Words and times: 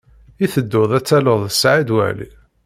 I 0.43 0.45
tedduḍ 0.53 0.91
ad 0.97 1.03
talleḍ 1.05 1.41
Saɛid 1.59 1.89
Waɛli? 1.95 2.29